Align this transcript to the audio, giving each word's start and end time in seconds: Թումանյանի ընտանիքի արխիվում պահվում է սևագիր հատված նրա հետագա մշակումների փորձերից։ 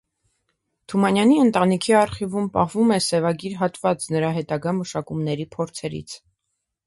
Թումանյանի 0.91 1.35
ընտանիքի 1.41 1.93
արխիվում 1.97 2.47
պահվում 2.55 2.95
է 2.97 2.97
սևագիր 3.07 3.59
հատված 3.61 4.09
նրա 4.15 4.33
հետագա 4.39 4.75
մշակումների 4.81 5.47
փորձերից։ 5.57 6.17